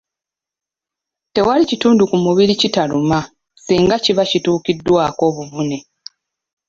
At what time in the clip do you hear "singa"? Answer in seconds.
3.63-3.95